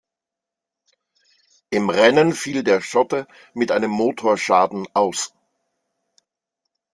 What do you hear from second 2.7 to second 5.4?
Schotte mit einem Motorschaden aus.